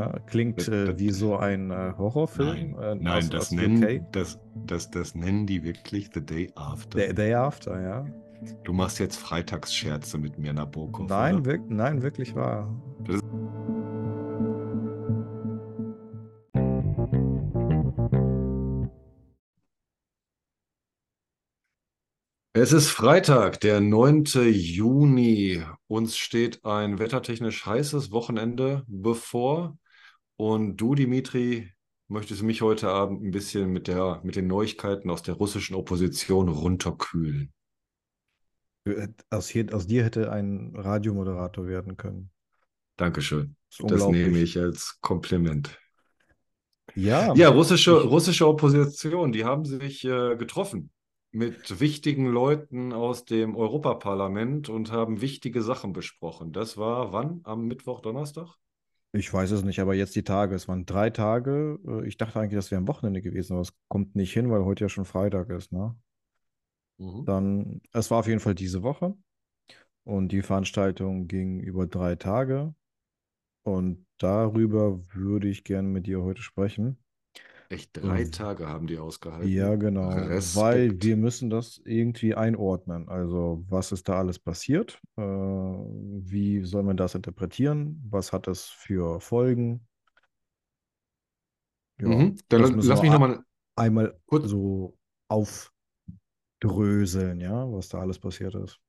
[0.00, 2.72] Ja, klingt Das- äh, das- wie so ein äh, Horrorfilm.
[2.72, 6.98] Nein, äh, nein das, nennen, das, das, das nennen die wirklich The Day After.
[6.98, 8.06] Day, Day After, ja.
[8.64, 11.08] du machst jetzt Freitagsscherze mit mir, Nabokov.
[11.08, 12.68] Nein, wirk nein, wirklich wahr.
[22.52, 24.24] Es ist Freitag, der 9.
[24.50, 25.62] Juni.
[25.86, 29.78] Uns steht ein wettertechnisch heißes Wochenende bevor.
[30.40, 31.70] Und du, Dimitri,
[32.08, 36.48] möchtest mich heute Abend ein bisschen mit der, mit den Neuigkeiten aus der russischen Opposition
[36.48, 37.52] runterkühlen.
[38.86, 42.30] Äh, Aus, hier, aus dir hätte ein Radiomoderator werden können.
[42.96, 43.54] Dankeschön.
[43.76, 45.78] Das Das nehme ich als Kompliment.
[46.94, 50.90] Ja, Ja, russische, russische Opposition, die haben sich äh, getroffen
[51.32, 56.54] mit wichtigen Leuten aus dem Europaparlament und haben wichtige Sachen besprochen.
[56.54, 57.42] Das war wann?
[57.44, 58.56] Am Mittwoch, Donnerstag?
[59.12, 60.54] Ich weiß es nicht, aber jetzt die Tage.
[60.54, 61.78] Es waren drei Tage.
[61.86, 64.64] Äh, Ich dachte eigentlich, das wäre am Wochenende gewesen, aber es kommt nicht hin, weil
[64.64, 65.96] heute ja schon Freitag ist, ne?
[66.98, 67.26] Mhm.
[67.26, 69.16] Dann, es war auf jeden Fall diese Woche
[70.04, 72.74] und die Veranstaltung ging über drei Tage
[73.64, 76.98] und darüber würde ich gerne mit dir heute sprechen.
[77.70, 78.32] Echt drei Mhm.
[78.32, 79.46] Tage haben die ausgehalten.
[79.46, 80.62] Ja, genau, Respekt.
[80.62, 83.08] weil wir müssen das irgendwie einordnen.
[83.08, 85.00] Also, was ist da alles passiert?
[85.16, 88.02] Äh, wie soll man das interpretieren?
[88.10, 89.86] Was hat das für Folgen?
[92.00, 92.36] Ja, Mhm.
[92.48, 93.44] Dann lass, mich nochmal
[93.76, 94.96] einmal kurz, so
[95.28, 98.80] aufdröseln, ja, was da alles passiert ist.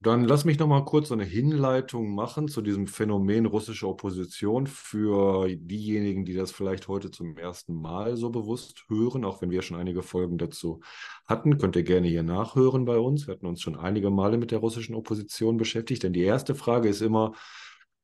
[0.00, 5.48] Dann lass mich noch mal kurz eine Hinleitung machen zu diesem Phänomen russische Opposition für
[5.48, 9.76] diejenigen, die das vielleicht heute zum ersten Mal so bewusst hören, auch wenn wir schon
[9.76, 10.80] einige Folgen dazu
[11.26, 11.58] hatten.
[11.58, 13.26] Könnt ihr gerne hier nachhören bei uns.
[13.26, 16.88] Wir hatten uns schon einige Male mit der russischen Opposition beschäftigt, denn die erste Frage
[16.88, 17.32] ist immer,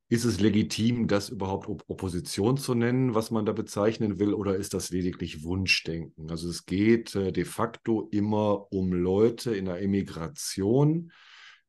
[0.09, 4.56] ist es legitim, das überhaupt Op Opposition zu nennen, was man da bezeichnen will, oder
[4.56, 6.28] ist das lediglich Wunschdenken?
[6.31, 11.12] Also es geht äh, de facto immer um Leute in der Emigration,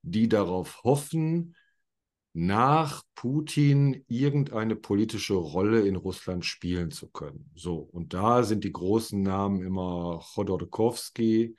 [0.05, 1.55] die darauf hoffen,
[2.33, 7.49] nach Putin irgendeine politische Rolle in Russland spielen zu können.
[7.55, 11.55] So, und da sind die großen Namen immer Chodorkowski,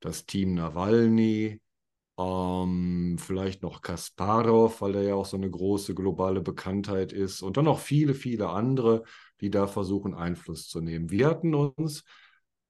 [0.00, 1.60] das Team Nawalny,
[2.18, 7.56] ähm, vielleicht noch Kasparov, weil er ja auch so eine große globale Bekanntheit ist, und
[7.56, 9.04] dann noch viele, viele andere,
[9.40, 11.10] die da versuchen, Einfluss zu nehmen.
[11.10, 12.04] Wir hatten uns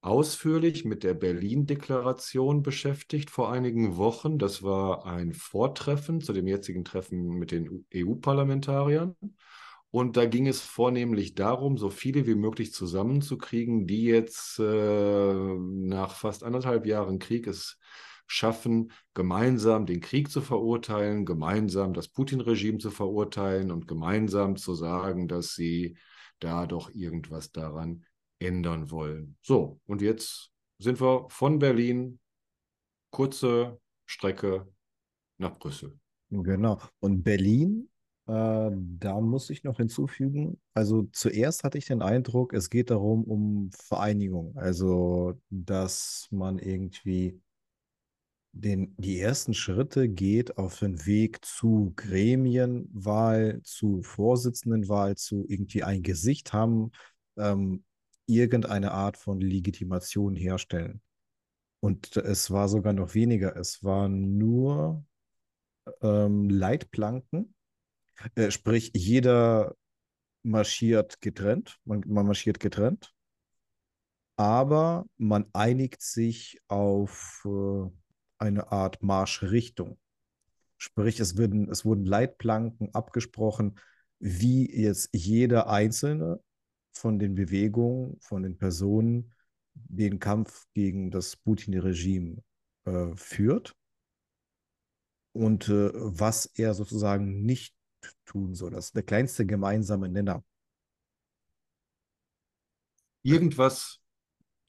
[0.02, 4.38] ausführlich mit der Berlin-Deklaration beschäftigt vor einigen Wochen.
[4.38, 9.14] Das war ein Vortreffen zu dem jetzigen Treffen mit den EU-Parlamentariern.
[9.90, 16.14] Und da ging es vornehmlich darum, so viele wie möglich zusammenzukriegen, die jetzt äh, nach
[16.14, 17.78] fast anderthalb Jahren Krieg es
[18.26, 25.26] schaffen, gemeinsam den Krieg zu verurteilen, gemeinsam das Putin-Regime zu verurteilen und gemeinsam zu sagen,
[25.26, 25.96] dass sie
[26.38, 28.04] da doch irgendwas daran
[28.40, 29.36] ändern wollen.
[29.42, 32.18] So, und jetzt sind wir von Berlin,
[33.10, 34.66] kurze Strecke
[35.38, 35.98] nach Brüssel.
[36.30, 36.80] Genau.
[37.00, 37.88] Und Berlin,
[38.26, 43.24] äh, da muss ich noch hinzufügen, also zuerst hatte ich den Eindruck, es geht darum,
[43.24, 44.56] um Vereinigung.
[44.56, 47.40] Also, dass man irgendwie
[48.52, 56.02] den, die ersten Schritte geht auf den Weg zu Gremienwahl, zu Vorsitzendenwahl, zu irgendwie ein
[56.02, 56.90] Gesicht haben,
[57.36, 57.84] ähm,
[58.30, 61.02] irgendeine Art von Legitimation herstellen.
[61.80, 63.56] Und es war sogar noch weniger.
[63.56, 65.04] Es waren nur
[66.02, 67.54] ähm, Leitplanken,
[68.34, 69.74] äh, sprich jeder
[70.42, 73.12] marschiert getrennt, man, man marschiert getrennt,
[74.36, 77.90] aber man einigt sich auf äh,
[78.38, 79.98] eine Art Marschrichtung.
[80.78, 83.78] Sprich, es wurden, es wurden Leitplanken abgesprochen,
[84.18, 86.40] wie jetzt jeder einzelne
[86.92, 89.32] von den Bewegungen, von den Personen
[89.74, 92.42] den Kampf gegen das Putin-Regime
[92.84, 93.74] äh, führt
[95.32, 97.74] und äh, was er sozusagen nicht
[98.24, 98.70] tun soll.
[98.70, 100.44] Das ist der kleinste gemeinsame Nenner.
[103.22, 104.00] Irgendwas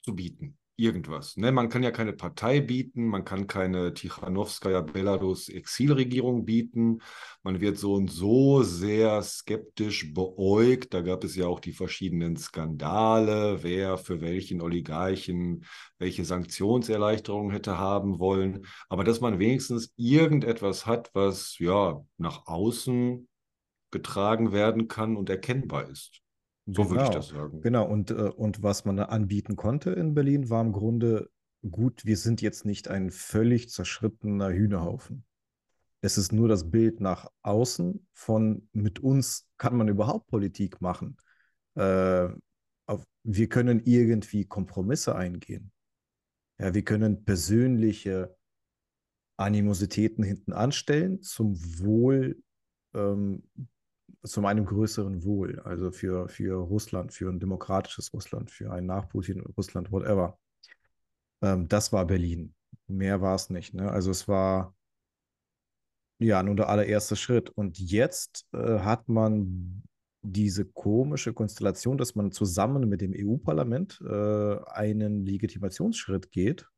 [0.02, 0.58] zu bieten.
[0.76, 1.36] Irgendwas.
[1.36, 1.52] Ne?
[1.52, 7.02] Man kann ja keine Partei bieten, man kann keine Tichanowskaja Belarus Exilregierung bieten.
[7.42, 10.94] Man wird so und so sehr skeptisch beäugt.
[10.94, 15.66] Da gab es ja auch die verschiedenen Skandale, wer für welchen Oligarchen
[15.98, 18.66] welche Sanktionserleichterungen hätte haben wollen.
[18.88, 23.28] Aber dass man wenigstens irgendetwas hat, was ja nach außen
[23.90, 26.21] getragen werden kann und erkennbar ist.
[26.66, 27.60] So würde ich Genau, das sagen.
[27.60, 27.88] genau.
[27.88, 31.30] Und, äh, und was man anbieten konnte in Berlin, war im Grunde
[31.68, 35.24] gut, wir sind jetzt nicht ein völlig zerschrittener Hühnerhaufen.
[36.00, 41.16] Es ist nur das Bild nach außen von mit uns kann man überhaupt Politik machen.
[41.74, 42.28] Äh,
[42.86, 45.70] auf, wir können irgendwie Kompromisse eingehen.
[46.58, 48.36] Ja, wir können persönliche
[49.36, 52.42] Animositäten hinten anstellen zum Wohl,
[52.94, 53.44] ähm,
[54.24, 59.90] zu einem größeren Wohl, also für, für Russland, für ein demokratisches Russland, für ein Nach-Putin-Russland,
[59.90, 60.38] whatever.
[61.42, 62.54] Ähm, das war Berlin.
[62.86, 63.74] Mehr war es nicht.
[63.74, 63.90] Ne?
[63.90, 64.74] Also es war
[66.18, 67.50] ja nur der allererste Schritt.
[67.50, 69.82] Und jetzt äh, hat man
[70.22, 76.68] diese komische Konstellation, dass man zusammen mit dem EU-Parlament äh, einen Legitimationsschritt geht.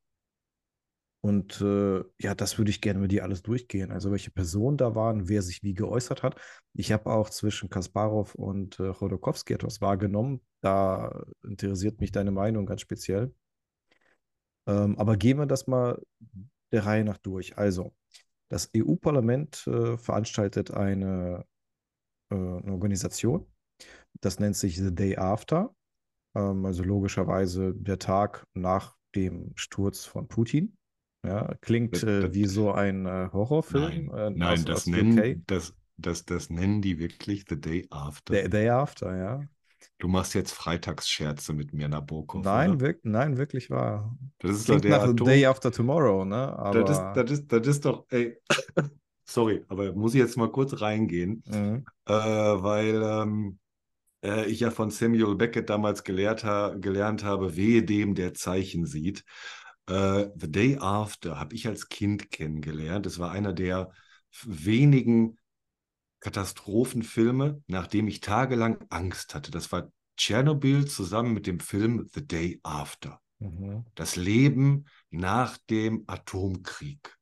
[1.25, 3.93] Und äh, ja, das würde ich gerne mit dir alles durchgehen.
[3.93, 6.39] Also welche Personen da waren, wer sich wie geäußert hat.
[6.75, 10.43] Ich habe auch zwischen Kasparov und äh, Chodorkowski etwas wahrgenommen.
[10.61, 13.35] Da interessiert mich deine Meinung ganz speziell.
[14.67, 15.99] Ähm, aber gehen wir das mal
[16.73, 17.57] der Reihe nach durch.
[17.57, 17.95] Also,
[18.51, 21.47] das EU-Parlament äh, veranstaltet eine,
[22.31, 23.51] äh, eine, Organisation.
[24.21, 25.75] Das nennt sich The Day After.
[26.35, 30.77] Ähm, also logischerweise der Tag nach dem Sturz von Putin.
[31.25, 34.07] Ja, klingt äh, wie so ein äh, Horrorfilm.
[34.07, 37.87] Nein, äh, nein aus, das, aus nennen, das, das, das nennen die wirklich The Day
[37.91, 38.35] After.
[38.35, 39.41] The Day After, ja.
[39.99, 42.45] Du machst jetzt Freitagsscherze mit mir, Nabokov.
[42.45, 44.17] Nein, wirk nein, wirklich wahr.
[44.39, 46.59] Das ist Klingt nach Atom Day After Tomorrow, ne?
[46.59, 46.85] Aber...
[46.85, 48.37] Das, ist, das, ist, das ist doch, ey,
[49.25, 51.85] sorry, aber muss ich jetzt mal kurz reingehen, mhm.
[52.07, 53.59] äh, weil ähm,
[54.25, 58.87] äh, ich ja von Samuel Beckett damals gelehrt, ha gelernt habe, wehe dem, der Zeichen
[58.87, 59.25] sieht.
[59.87, 63.07] Äh, The Day After habe ich als Kind kennengelernt.
[63.07, 63.93] Es war einer der
[64.43, 65.39] wenigen
[66.21, 69.51] Katastrophenfilme, nachdem ich tagelang Angst hatte.
[69.51, 73.21] Das war Tschernobyl zusammen mit dem Film The Day After.
[73.39, 73.85] Mhm.
[73.95, 77.17] Das Leben nach dem Atomkrieg.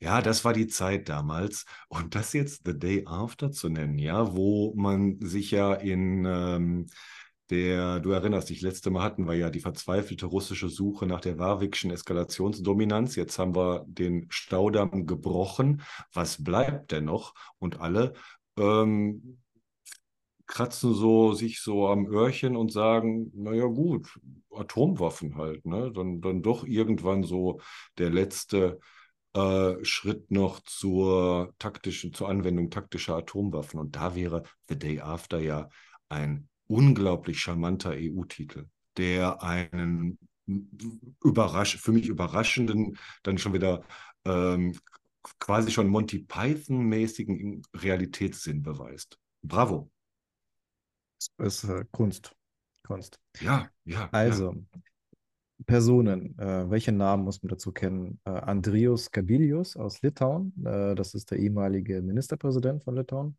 [0.00, 1.66] Ja, das war die Zeit damals.
[1.88, 6.86] Und das jetzt The Day After zu nennen, ja, wo man sich ja in ähm,
[7.50, 11.38] der, du erinnerst dich, letzte Mal hatten wir ja die verzweifelte russische Suche nach der
[11.38, 13.16] Warwickschen Eskalationsdominanz.
[13.16, 15.82] Jetzt haben wir den Staudamm gebrochen.
[16.12, 17.34] Was bleibt denn noch?
[17.58, 18.14] Und alle
[18.56, 19.40] ähm,
[20.46, 24.18] kratzen so sich so am Öhrchen und sagen, naja gut,
[24.52, 25.92] Atomwaffen halt, ne?
[25.92, 27.60] Dann, dann doch irgendwann so
[27.98, 28.80] der letzte
[29.32, 33.78] äh, Schritt noch zur taktischen, zur Anwendung taktischer Atomwaffen.
[33.78, 35.68] Und da wäre The Day After ja
[36.08, 40.18] ein unglaublich charmanter EU-Titel, der einen
[41.22, 43.82] überrasch für mich überraschenden, dann schon wieder
[44.24, 44.78] ähm,
[45.38, 49.18] quasi schon Monty Python-mäßigen Realitätssinn beweist.
[49.42, 49.90] Bravo.
[51.36, 52.34] Das ist äh, Kunst.
[52.86, 53.20] Kunst.
[53.40, 54.08] Ja, ja.
[54.12, 54.80] Also, ja.
[55.66, 58.20] Personen, äh, welche Namen muss man dazu kennen?
[58.24, 63.36] Äh, Andrius Kabilius aus Litauen, äh, das ist der ehemalige Ministerpräsident von Litauen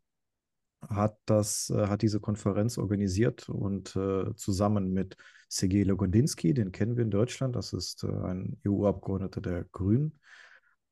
[0.88, 5.16] hat das, äh, hat diese Konferenz organisiert und äh, zusammen mit
[5.48, 10.18] Sergej Logodinsky, den kennen wir in Deutschland, das ist äh, ein EU-Abgeordneter der Grünen,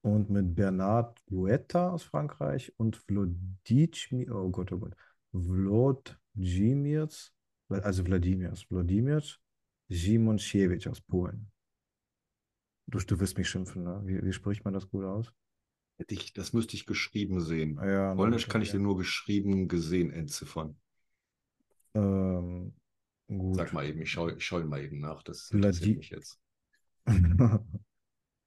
[0.02, 4.96] und mit Bernard Guetta aus Frankreich und Vladimir, oh Gott, oh Gott,
[5.32, 7.08] Wladimir,
[7.68, 9.22] also Wladimir, Wladimir
[9.90, 11.50] Zimonsiewicz aus Polen.
[12.86, 14.00] Du, du wirst mich schimpfen, ne?
[14.04, 15.32] Wie, wie spricht man das gut aus?
[16.00, 17.76] Hätte ich, das müsste ich geschrieben sehen.
[17.76, 20.74] Ja, Polnisch kann ich dir nur geschrieben, gesehen entziffern.
[21.92, 22.72] Ähm,
[23.28, 23.56] gut.
[23.56, 25.22] Sag mal eben, ich schaue ich schau mal eben nach.
[25.22, 26.40] Das interessiert mich jetzt.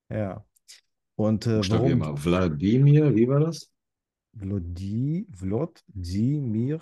[0.09, 0.43] ja.
[1.13, 1.99] Und äh, warum?
[1.99, 2.25] mal.
[2.25, 3.71] Wladimir, wie war das?
[4.35, 6.81] Vlodi, Vladimir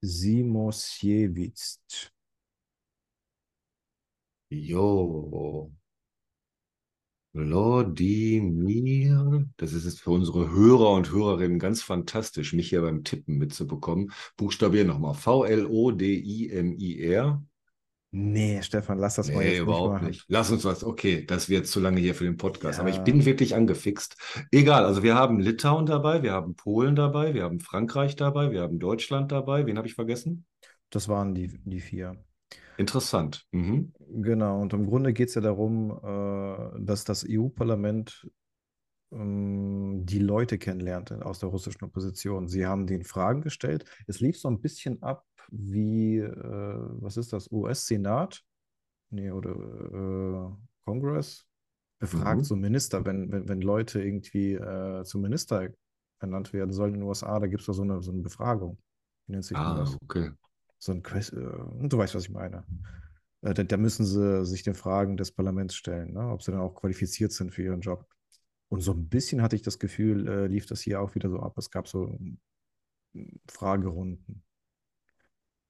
[0.00, 1.80] Simosiewicz.
[4.48, 5.72] Jo.
[7.36, 13.36] Wladimir, das ist jetzt für unsere Hörer und Hörerinnen ganz fantastisch, mich hier beim Tippen
[13.36, 14.10] mitzubekommen.
[14.38, 15.12] Buchstabier nochmal.
[15.14, 17.42] V-L-O-D-I-M-I-R.
[18.12, 20.24] Nee, Stefan, lass das nee, mal jetzt überhaupt nicht, nicht.
[20.28, 20.82] Lass uns was.
[20.82, 22.78] Okay, das wird zu lange hier für den Podcast.
[22.78, 22.82] Ja.
[22.82, 24.16] Aber ich bin wirklich angefixt.
[24.50, 28.62] Egal, also wir haben Litauen dabei, wir haben Polen dabei, wir haben Frankreich dabei, wir
[28.62, 29.66] haben Deutschland dabei.
[29.66, 30.46] Wen habe ich vergessen?
[30.88, 32.16] Das waren die, die vier.
[32.76, 33.46] Interessant.
[33.52, 33.92] Mhm.
[33.98, 38.28] Genau, und im Grunde geht es ja darum, äh, dass das EU-Parlament
[39.12, 42.48] ähm, die Leute kennenlernt aus der russischen Opposition.
[42.48, 43.84] Sie haben den Fragen gestellt.
[44.06, 46.32] Es lief so ein bisschen ab wie, äh,
[47.00, 48.42] was ist das, US-Senat?
[49.10, 50.50] Nee, oder äh,
[50.84, 51.46] Congress?
[51.98, 52.44] Befragt mhm.
[52.44, 55.70] so Minister, wenn, wenn, wenn Leute irgendwie äh, zum Minister
[56.20, 58.78] ernannt werden sollen in den USA, da gibt es da so eine, so eine Befragung.
[59.26, 59.96] Wie nennt sich ah, das?
[60.02, 60.32] okay
[60.78, 62.64] so ein Quest, äh, du weißt, was ich meine.
[63.42, 66.28] Äh, da, da, müssen sie sich den Fragen des Parlaments stellen, ne?
[66.30, 68.06] ob sie dann auch qualifiziert sind für ihren Job.
[68.68, 71.38] Und so ein bisschen hatte ich das Gefühl, äh, lief das hier auch wieder so
[71.40, 71.56] ab.
[71.56, 72.38] Es gab so mm,
[73.48, 74.42] Fragerunden.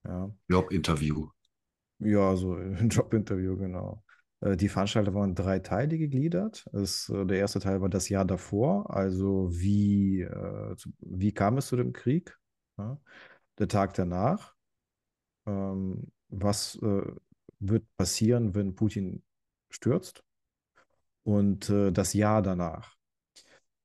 [0.04, 1.28] Ja, Jobinterview.
[1.98, 4.04] ja so ein Jobinterview, genau.
[4.40, 6.66] Äh, die Veranstalter waren drei Teile gegliedert.
[6.72, 11.66] Es, äh, der erste Teil war das Jahr davor, also wie, äh, wie kam es
[11.66, 12.38] zu dem Krieg?
[12.78, 12.98] Ja.
[13.58, 14.55] Der Tag danach,
[15.46, 17.02] ähm, was äh,
[17.60, 19.22] wird passieren, wenn Putin
[19.70, 20.22] stürzt?
[21.24, 22.96] Und äh, das Jahr danach.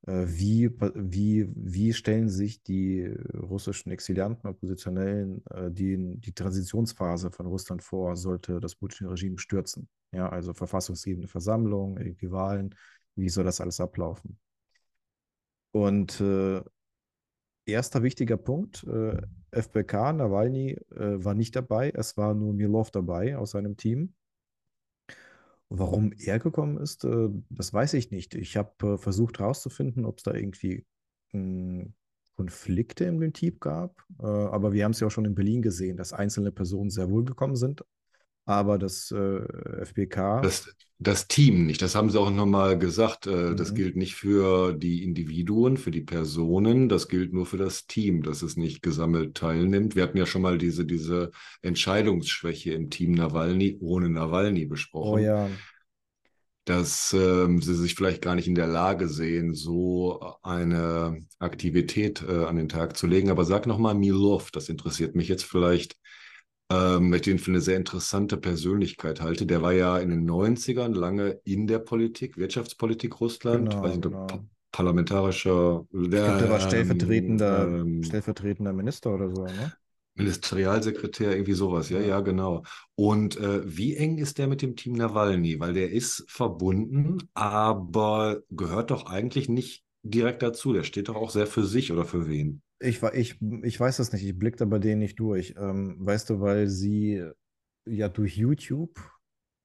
[0.06, 3.04] Äh, wie, wie, wie stellen sich die
[3.34, 9.88] russischen Exilianten, Oppositionellen, äh, die, die Transitionsphase von Russland vor, sollte das Putin-Regime stürzen?
[10.12, 12.74] Ja, also verfassungsgebende Versammlung, irgendwie Wahlen,
[13.16, 14.38] wie soll das alles ablaufen?
[15.72, 16.62] Und äh,
[17.66, 23.36] erster wichtiger Punkt, äh, FPK, Nawalny äh, war nicht dabei, es war nur Milov dabei
[23.36, 24.14] aus seinem Team.
[25.68, 28.34] Warum er gekommen ist, äh, das weiß ich nicht.
[28.34, 30.84] Ich habe äh, versucht herauszufinden, ob es da irgendwie
[31.32, 31.86] mh,
[32.36, 34.04] Konflikte dem Team gab.
[34.20, 37.10] Äh, aber wir haben es ja auch schon in Berlin gesehen, dass einzelne Personen sehr
[37.10, 37.84] wohl gekommen sind.
[38.44, 39.38] Aber das äh,
[39.82, 40.68] FPK, Das,
[40.98, 43.26] das Team nicht, das haben sie auch nochmal gesagt.
[43.26, 47.58] Äh, das mhm, gilt nicht für die Individuen, für die Personen, das gilt nur für
[47.58, 49.94] das Team, dass es nicht gesammelt teilnimmt.
[49.94, 51.30] Wir hatten ja schon mal diese, diese
[51.62, 54.66] Entscheidungsschwäche im Team Nawalny ohne Nawalny
[55.00, 55.58] oh besprochen, ja,
[56.64, 62.44] dass ähm, sie sich vielleicht gar nicht in der Lage sehen, so eine Aktivität äh,
[62.44, 63.30] an den Tag zu legen.
[63.30, 65.96] Aber sag nochmal Milov, das interessiert mich jetzt vielleicht
[66.72, 69.46] ähm, ich den für eine sehr interessante Persönlichkeit halte.
[69.46, 74.06] Der war ja in den 90ern lange in der Politik, Wirtschaftspolitik Russland, weiß genau, nicht,
[74.06, 74.44] ob genau.
[74.72, 79.72] parlamentarischer Ich glaube, der war ähm, stellvertretender, ähm, stellvertretender Minister oder so, ne?
[80.14, 81.88] Ministerialsekretär, irgendwie sowas.
[81.88, 82.06] Ja, Ja.
[82.06, 82.64] ja, genau.
[82.94, 85.58] Und äh, wie eng ist der mit dem Team Nawalny?
[85.58, 90.72] Weil der ist verbunden, aber gehört doch eigentlich nicht direkt dazu.
[90.72, 92.62] Der steht doch auch sehr für sich oder für wen?
[92.82, 95.54] Ich, ich, ich weiß das nicht, ich blicke da bei denen nicht durch.
[95.56, 97.24] Ähm, weißt du, weil sie
[97.86, 99.00] ja durch YouTube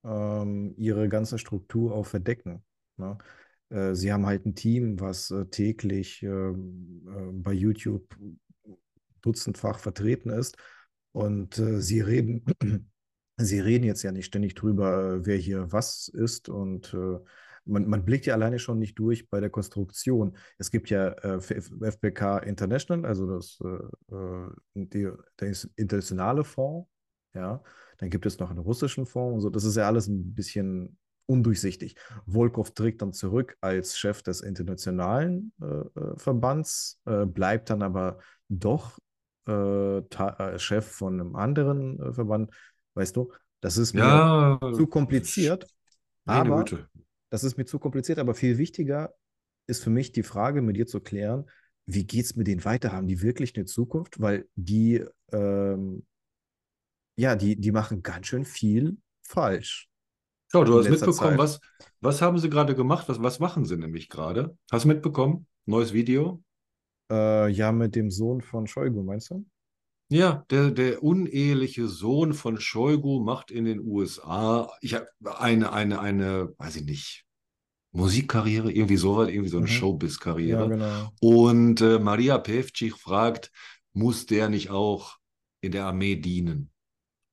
[0.03, 2.63] ähm, ihre ganze Struktur auch verdecken.
[2.97, 3.17] Ne?
[3.69, 8.15] Äh, sie haben halt ein Team, was äh, täglich ähm, äh, bei YouTube
[9.21, 10.57] dutzendfach vertreten ist.
[11.11, 12.45] Und äh, sie reden,
[13.37, 16.49] sie reden jetzt ja nicht ständig drüber, äh, wer hier was ist.
[16.49, 17.19] Und äh,
[17.67, 20.37] man, man blickt ja alleine schon nicht durch bei der Konstruktion.
[20.57, 25.09] Es gibt ja äh, FBK International, also das, äh, äh, die,
[25.39, 26.89] der internationale Fonds,
[27.33, 27.61] ja.
[27.99, 29.49] Dann gibt es noch einen russischen Fonds und so.
[29.49, 31.95] Das ist ja alles ein bisschen undurchsichtig.
[32.25, 38.19] Volkov trägt dann zurück als Chef des internationalen äh, äh, Verbands, äh, bleibt dann aber
[38.49, 38.97] doch
[39.47, 42.51] äh, äh, Chef von einem anderen Verband.
[42.93, 43.31] Weißt du,
[43.61, 45.67] das ist mir Ja, zu kompliziert,
[46.25, 46.87] aber Güte.
[47.29, 49.13] Das ist mir zu kompliziert, aber viel wichtiger
[49.67, 51.45] ist für mich die Frage, mit dir zu klären,
[51.85, 52.91] wie geht es mit denen weiter?
[52.91, 54.19] Haben die wirklich eine Zukunft?
[54.19, 56.05] Weil die, ähm,
[57.17, 59.89] ja, die, die machen ganz schön viel falsch
[60.53, 61.37] Ja, du hast mitbekommen, Zeit.
[61.37, 61.59] was,
[62.01, 63.07] was haben sie gerade gemacht?
[63.09, 64.57] Was, was machen sie nämlich gerade?
[64.71, 65.47] Hast du mitbekommen?
[65.65, 66.43] Neues Video?
[67.11, 69.45] Äh, ja, mit dem Sohn von Shoigu, meinst du?
[70.09, 75.99] Ja, der, der uneheliche Sohn von Shoigu macht in den USA ich hab eine, eine,
[75.99, 77.25] eine, weiß ich nicht,
[77.91, 79.71] Musikkarriere, irgendwie sowas, irgendwie so eine Mhm.
[79.71, 80.69] Ja, Showbiz-Karriere.
[80.69, 81.09] genau.
[81.19, 83.51] Und äh, Maria Pevcik fragt,
[83.93, 85.17] muss der nicht auch
[85.61, 86.71] in der Armee dienen?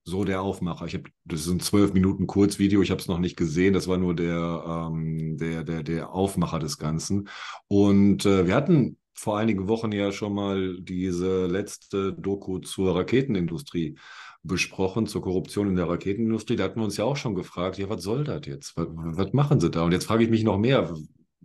[0.07, 0.87] So der Aufmacher.
[0.87, 3.73] Ich hab, das ist ein zwölf Minuten Kurzvideo, ich habe es noch nicht gesehen.
[3.73, 7.28] Das war nur der, ähm, der, der, der Aufmacher des Ganzen.
[7.69, 13.97] Und äh, wir hatten vor einigen Wochen ja schon mal diese letzte Doku zur Raketenindustrie
[14.42, 16.56] besprochen, zur Korruption in der Raketenindustrie.
[16.56, 18.76] Da hatten wir uns ja auch schon gefragt, ja, was soll das jetzt?
[18.76, 19.85] Was, was machen sie da?
[19.85, 20.92] Und jetzt frage ich mich noch mehr.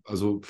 [0.03, 0.41] Also,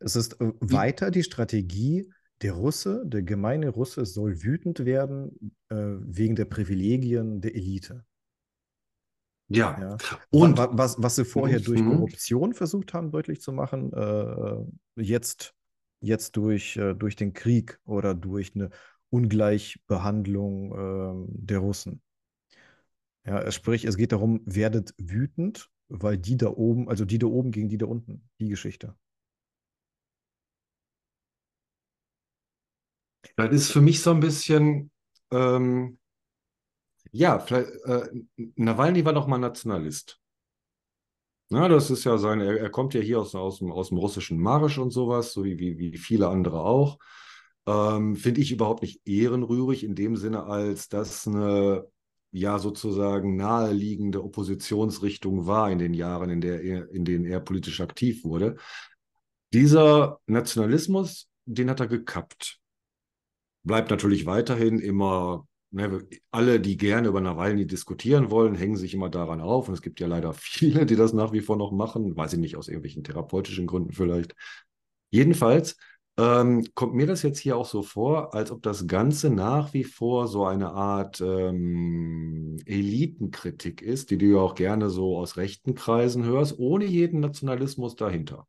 [0.00, 2.10] Es ist äh, weiter die Strategie,
[2.40, 8.04] der Russe, der gemeine Russe soll wütend werden äh, wegen der Privilegien der Elite.
[9.48, 9.78] ja.
[9.80, 9.96] Ja.
[10.30, 11.90] Und wa- Was, was sie vorher durch mhm.
[11.90, 14.56] Korruption versucht haben, deutlich zu machen, äh,
[15.02, 15.54] jetzt,
[16.02, 18.70] jetzt durch, äh, durch den Krieg oder durch eine
[19.10, 22.02] Ungleichbehandlung ähm, der Russen.
[23.24, 27.50] Ja, sprich, es geht darum, werdet wütend, weil die da oben, also die da oben
[27.50, 28.94] gegen die da unten, die Geschichte.
[33.36, 34.90] das ist für mich so ein bisschen,
[35.30, 35.98] ähm,
[37.12, 38.08] ja, vielleicht, äh,
[38.56, 40.21] Nawalny war doch mal Nationalist.
[41.52, 43.98] Ja, das ist ja sein, er, er kommt ja hier aus, aus, dem, aus dem
[43.98, 46.98] russischen Marsch und sowas, so wie, wie, wie viele andere auch.
[47.66, 51.86] Ähm, finde ich überhaupt nicht ehrenrührig in dem Sinne, als das eine
[52.30, 57.82] ja sozusagen naheliegende Oppositionsrichtung war in den Jahren, in der er, in denen er politisch
[57.82, 58.56] aktiv wurde.
[59.52, 62.60] Dieser Nationalismus, den hat er gekappt.
[63.62, 69.10] Bleibt natürlich weiterhin immer, ne, alle, die gerne über Nawalny diskutieren wollen, hängen sich immer
[69.10, 69.68] daran auf.
[69.68, 72.16] Und es gibt ja leider viele, die das nach wie vor noch machen.
[72.16, 74.34] Weiß ich nicht, aus irgendwelchen therapeutischen Gründen vielleicht.
[75.10, 75.76] Jedenfalls
[76.18, 79.84] ähm, kommt mir das jetzt hier auch so vor, als ob das Ganze nach wie
[79.84, 85.74] vor so eine Art ähm, Elitenkritik ist, die du ja auch gerne so aus rechten
[85.74, 88.46] Kreisen hörst, ohne jeden Nationalismus dahinter.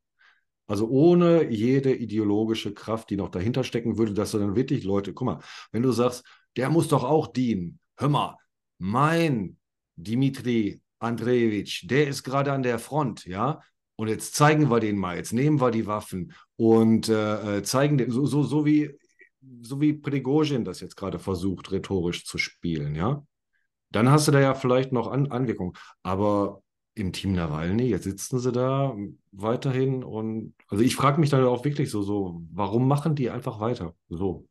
[0.66, 5.12] Also ohne jede ideologische Kraft, die noch dahinter stecken würde, dass du dann wirklich Leute,
[5.12, 5.40] guck mal,
[5.72, 6.24] wenn du sagst,
[6.56, 7.78] der muss doch auch dienen.
[7.96, 8.36] Hör mal,
[8.78, 9.56] mein
[9.96, 13.60] Dimitri Andreevich, der ist gerade an der Front, ja.
[13.96, 17.96] Und jetzt zeigen wir den mal, jetzt nehmen wir die Waffen und äh, äh zeigen
[17.98, 18.90] den, so, so, so wie,
[19.62, 23.24] so wie Prigozhin das jetzt gerade versucht, rhetorisch zu spielen, ja.
[23.90, 25.74] Dann hast du da ja vielleicht noch An Anwirkungen.
[26.02, 26.62] Aber
[26.94, 28.96] im Team Nawalny, jetzt sitzen sie da
[29.32, 33.60] weiterhin und also ich frage mich dann auch wirklich so, so, warum machen die einfach
[33.60, 33.94] weiter?
[34.08, 34.46] So.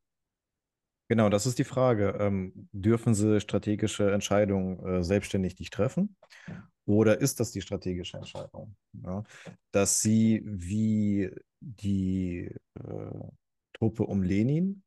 [1.14, 2.18] Genau, das ist die Frage.
[2.20, 6.16] Ähm, dürfen sie strategische Entscheidungen äh, selbstständig nicht treffen?
[6.88, 8.76] Oder ist das die strategische Entscheidung?
[8.94, 9.24] Ja?
[9.70, 11.30] Dass sie wie
[11.60, 12.50] die
[12.84, 13.12] äh,
[13.74, 14.82] Truppe um Lenin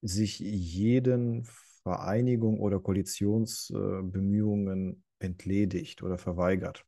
[0.00, 1.44] sich jeden
[1.82, 6.86] Vereinigung oder Koalitionsbemühungen äh, entledigt oder verweigert.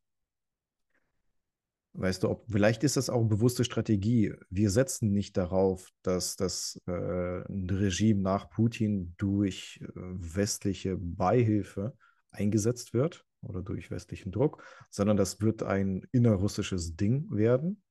[1.95, 4.33] Weißt du, ob, vielleicht ist das auch bewusste Strategie.
[4.49, 11.95] Wir setzen nicht darauf, dass das äh, Regime nach Putin durch äh, westliche Beihilfe
[12.31, 17.83] eingesetzt wird oder durch westlichen Druck, sondern das wird ein innerrussisches Ding werden,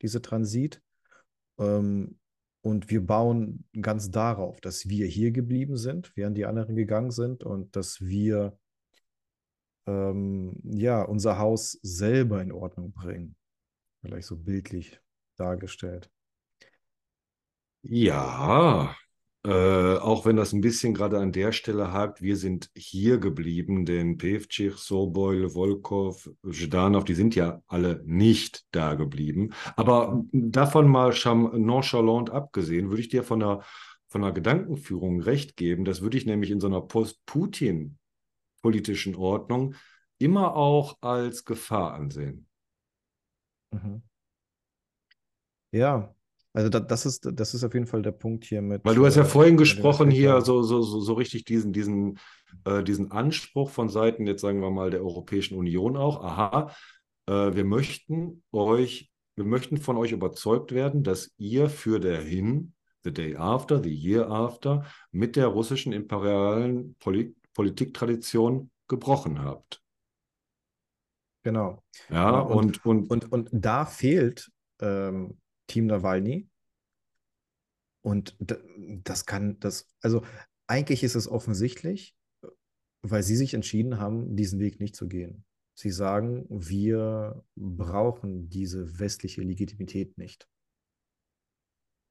[0.00, 0.80] diese Transit.
[1.58, 2.18] Ähm,
[2.62, 7.44] und wir bauen ganz darauf, dass wir hier geblieben sind, während die anderen gegangen sind
[7.44, 8.58] und dass wir
[9.86, 13.36] ähm, ja, unser Haus selber in Ordnung bringen.
[14.02, 15.00] Vielleicht so bildlich
[15.36, 16.10] dargestellt.
[17.82, 18.94] Ja,
[19.42, 23.86] äh, auch wenn das ein bisschen gerade an der Stelle hakt, wir sind hier geblieben,
[23.86, 29.54] denn Pevcich, Soboil, Volkov, Zhdanov, die sind ja alle nicht da geblieben.
[29.76, 31.14] Aber davon mal
[31.54, 33.62] nonchalant abgesehen, würde ich dir von einer,
[34.08, 35.86] von einer Gedankenführung recht geben.
[35.86, 39.74] Das würde ich nämlich in so einer Post-Putin-politischen Ordnung
[40.18, 42.49] immer auch als Gefahr ansehen.
[43.70, 44.02] Mhm.
[45.72, 46.14] Ja,
[46.52, 48.84] also da, das ist, das ist auf jeden Fall der Punkt hier mit.
[48.84, 52.18] Weil du hast ja äh, vorhin gesprochen hier so, so, so, so richtig diesen, diesen,
[52.64, 56.74] äh, diesen Anspruch von Seiten, jetzt sagen wir mal, der Europäischen Union auch, aha,
[57.26, 62.74] äh, wir möchten euch, wir möchten von euch überzeugt werden, dass ihr für der Hin,
[63.04, 69.79] the day after, the year after, mit der russischen imperialen Poli Politiktradition gebrochen habt.
[71.42, 71.82] Genau.
[72.08, 72.58] Ja, genau.
[72.58, 74.50] Und, und, und, und, da fehlt
[74.80, 76.48] ähm, Team Nawalny.
[78.02, 80.22] Und das kann, das, also
[80.66, 82.14] eigentlich ist es offensichtlich,
[83.02, 85.44] weil sie sich entschieden haben, diesen Weg nicht zu gehen.
[85.74, 90.48] Sie sagen, wir brauchen diese westliche Legitimität nicht.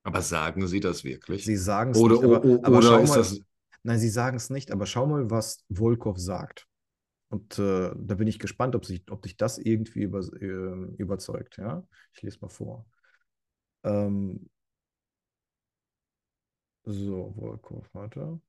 [0.04, 1.46] Aber sagen Sie das wirklich?
[1.46, 2.24] Sie sagen es nicht.
[2.24, 3.40] Aber, oder, aber ist mal, das.
[3.84, 6.69] Nein, Sie sagen es nicht, aber schau mal, was Volkov sagt.
[7.30, 11.58] Und äh, da bin ich gespannt, ob sich, ob dich das irgendwie über, äh, überzeugt.
[11.58, 11.84] Ja?
[12.14, 12.86] Ich lese mal vor.
[13.84, 14.50] Ähm,
[16.84, 18.42] so, Volkov, warte.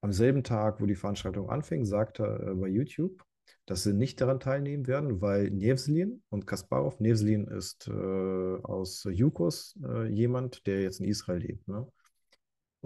[0.00, 3.24] Am selben Tag, wo die Veranstaltung anfing, sagte er äh, bei YouTube,
[3.66, 9.78] dass sie nicht daran teilnehmen werden, weil Nevzlin und Kasparov, Nevzlin ist äh, aus Yukos
[9.84, 11.68] äh, jemand, der jetzt in Israel lebt.
[11.68, 11.86] Ne?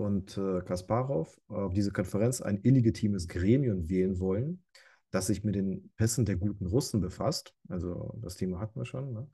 [0.02, 4.64] Und äh, Kasparov auf diese Konferenz ein illegitimes Gremium wählen wollen,
[5.10, 7.54] das sich mit den Pässen der guten Russen befasst.
[7.68, 9.12] Also das Thema hatten wir schon.
[9.12, 9.30] Ne?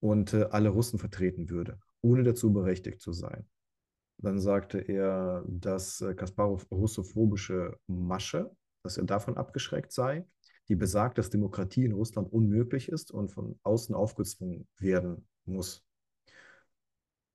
[0.00, 3.46] Und äh, alle Russen vertreten würde, ohne dazu berechtigt zu sein.
[4.18, 8.50] Dann sagte er, dass äh, Kasparov russophobische Masche,
[8.82, 10.26] dass er davon abgeschreckt sei,
[10.68, 15.84] die besagt, dass Demokratie in Russland unmöglich ist und von außen aufgezwungen werden muss.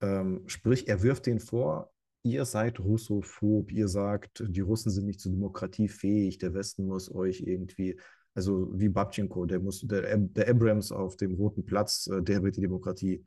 [0.02, 1.92] Ähm, sprich, er wirft den vor,
[2.24, 7.14] ihr seid russophob, ihr sagt, die Russen sind nicht zur Demokratie fähig, der Westen muss
[7.14, 8.00] euch irgendwie,
[8.34, 12.58] also wie Babchenko, der muss, der, der Abrams auf dem Roten Platz, äh, der wird
[12.58, 13.24] die Demokratie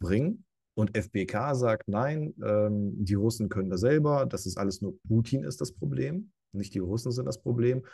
[0.00, 0.44] bringen.
[0.76, 5.44] Und FBK sagt, nein, ähm, die Russen können das selber, das ist alles nur Putin
[5.44, 7.84] ist das Problem, nicht die Russen sind das Problem.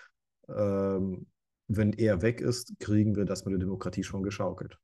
[0.49, 1.27] Ähm,
[1.69, 4.79] wenn er weg ist, kriegen wir das mit der Demokratie schon geschaukelt.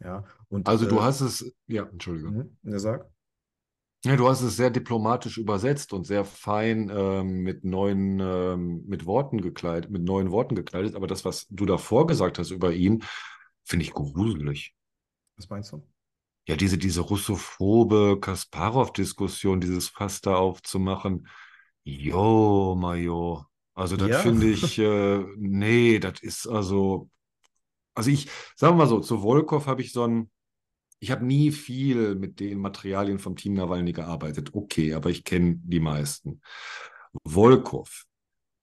[0.00, 2.34] Ja, und, also du äh, hast es, ja, Entschuldigung.
[2.62, 3.10] Mhm, er sagt.
[4.04, 9.06] Ja, du hast es sehr diplomatisch übersetzt und sehr fein ähm, mit neuen, ähm, mit
[9.06, 10.94] Worten gekleidet, mit neuen Worten gekleidet.
[10.94, 13.02] Aber das, was du davor gesagt hast über ihn,
[13.64, 14.74] finde ich gruselig.
[15.36, 15.82] Was meinst du?
[16.46, 21.28] Ja, diese, diese russophobe Kasparov-Diskussion, dieses Fass da aufzumachen.
[21.84, 23.44] Jo, Majo.
[23.74, 24.22] Also, das Ja.
[24.22, 27.10] finde ich, äh, nee, das ist also,
[27.94, 30.30] also ich, sagen wir mal so, zu Volkov habe ich so ein,
[31.00, 34.50] ich habe nie viel mit den Materialien vom Team Nawalny gearbeitet.
[34.54, 36.40] Okay, aber ich kenne die meisten.
[37.24, 38.04] Volkov,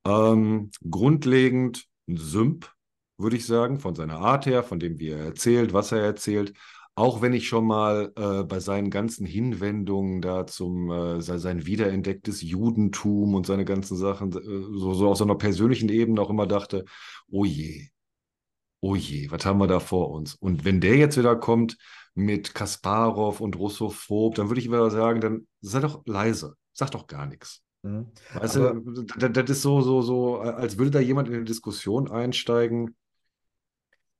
[0.05, 2.71] ähm, grundlegend ein Symp,
[3.17, 6.53] würde ich sagen, von seiner Art her, von dem, wie er erzählt, was er erzählt.
[6.97, 11.65] Auch wenn ich schon mal äh, bei seinen ganzen Hinwendungen da zum äh, se- sein
[11.65, 16.29] wiederentdecktes Judentum und seine ganzen Sachen, äh, so, so auf so einer persönlichen Ebene auch
[16.29, 16.85] immer dachte,
[17.29, 17.89] oh je,
[18.81, 20.35] oh je, was haben wir da vor uns?
[20.35, 21.77] Und wenn der jetzt wieder kommt
[22.15, 27.07] mit Kasparov und Russophob, dann würde ich wieder sagen, dann sei doch leise, sag doch
[27.07, 27.61] gar nichts.
[27.83, 28.07] Mhm.
[28.33, 31.43] Weißt Aber- du, das, das ist so, so, so, als würde da jemand in eine
[31.43, 32.95] Diskussion einsteigen.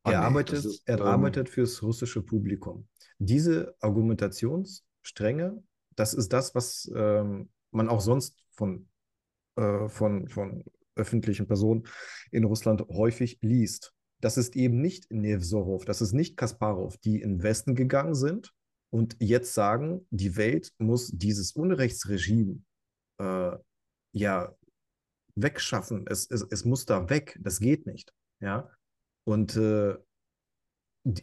[0.04, 2.88] Ah, Er nee, arbeitet, ist, er ähm, arbeitet fürs russische Publikum.
[3.18, 5.64] Diese Argumentationsstränge,
[5.96, 8.88] das ist das, was ähm, man auch sonst von,
[9.56, 10.64] äh, von, von
[10.96, 11.88] öffentlichen Personen
[12.32, 13.95] in Russland häufig liest.
[14.22, 18.54] Das ist eben nicht Nevzorov, das ist nicht Kasparov, die in den Westen gegangen sind
[18.92, 22.62] und jetzt sagen, die Welt muss dieses Unrechtsregime
[23.20, 23.58] äh,
[24.14, 24.56] ja
[25.36, 26.06] wegschaffen.
[26.08, 27.38] Es, es, es muss da weg.
[27.42, 28.14] Das geht nicht.
[28.42, 28.70] Ja.
[29.28, 29.98] Und äh,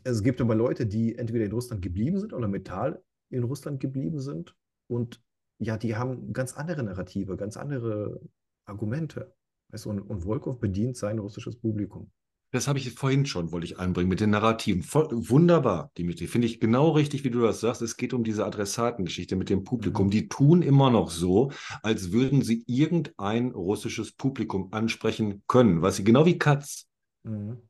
[0.05, 4.21] es gibt aber Leute, die entweder in Russland geblieben sind oder mental in Russland geblieben
[4.21, 4.55] sind.
[4.89, 5.23] Und
[5.59, 8.21] ja, die haben ganz andere Narrative, ganz andere
[8.67, 9.35] Argumente.
[9.71, 12.13] Weißt und, und Volkov bedient sein russisches Publikum.
[12.53, 14.83] Das habe ich vorhin schon, wollte ich einbringen, mit den Narrativen.
[14.83, 16.27] Voll, wunderbar, Dimitri.
[16.27, 17.81] Finde ich genau richtig, wie du das sagst.
[17.81, 20.07] Es geht um diese Adressatengeschichte mit dem Publikum.
[20.07, 20.11] Mhm.
[20.11, 21.51] Die tun immer noch so,
[21.83, 25.81] als würden sie irgendein russisches Publikum ansprechen können.
[25.81, 26.87] Was sie, genau wie Katz,
[27.25, 27.63] Mhm.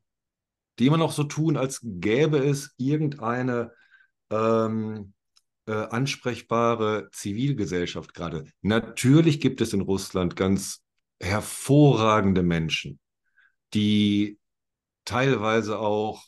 [0.79, 3.71] die immer noch so tun, als gäbe es irgendeine
[4.31, 5.13] ähm,
[5.65, 8.45] äh, ansprechbare Zivilgesellschaft gerade.
[8.61, 10.83] Natürlich gibt es in Russland ganz
[11.21, 12.99] hervorragende Menschen,
[13.73, 14.39] die
[15.05, 16.23] teilweise auch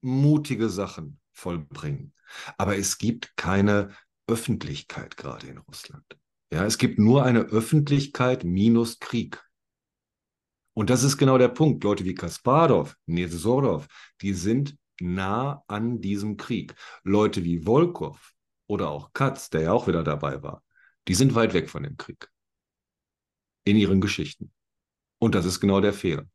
[0.00, 2.14] mutige Sachen vollbringen.
[2.56, 3.94] Aber es gibt keine
[4.26, 6.04] Öffentlichkeit gerade in Russland.
[6.52, 9.42] Ja, es gibt nur eine Öffentlichkeit minus Krieg.
[10.74, 11.84] Und das ist genau der Punkt.
[11.84, 13.86] Leute wie Kasparov, Nevzorov,
[14.20, 16.74] die sind nah an diesem Krieg.
[17.02, 18.32] Leute wie Volkov
[18.66, 20.62] oder auch Katz, der ja auch wieder dabei war,
[21.08, 22.30] die sind weit weg von dem Krieg.
[23.64, 24.52] In ihren Geschichten.
[25.18, 26.26] Und das ist genau der Fehler.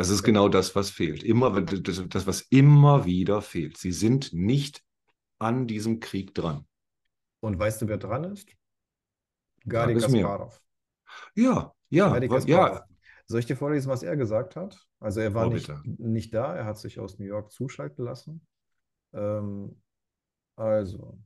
[0.00, 1.22] Das ist genau das, was fehlt.
[1.22, 3.76] Immer, das, das, was immer wieder fehlt.
[3.76, 4.82] Sie sind nicht
[5.38, 6.64] an diesem Krieg dran.
[7.40, 8.48] Und weißt du, wer dran ist?
[9.66, 9.94] Mir.
[9.94, 10.62] Kasparov.
[11.34, 12.48] Ja, ja, Kasparov.
[12.48, 12.84] ja.
[13.26, 14.82] Soll ich dir vorlesen, was er gesagt hat?
[15.00, 18.46] Also er war Oh, nicht, nicht da, er hat sich aus New York zuschalten lassen.
[19.12, 19.82] Ähm,
[20.56, 21.18] also,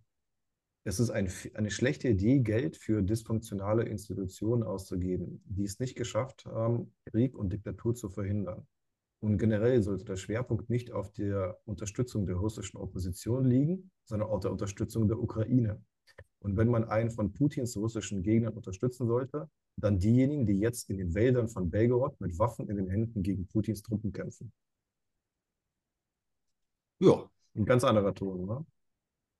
[0.84, 6.44] es ist ein, eine schlechte Idee, Geld für dysfunktionale Institutionen auszugeben, die es nicht geschafft
[6.44, 8.66] haben, Krieg und Diktatur zu verhindern.
[9.20, 14.40] Und generell sollte der Schwerpunkt nicht auf der Unterstützung der russischen Opposition liegen, sondern auf
[14.40, 15.82] der Unterstützung der Ukraine.
[16.40, 20.98] Und wenn man einen von Putins russischen Gegnern unterstützen sollte, dann diejenigen, die jetzt in
[20.98, 24.52] den Wäldern von Belgorod mit Waffen in den Händen gegen Putins Truppen kämpfen.
[26.98, 28.66] Ja, Ein ganz anderer Ton, ne?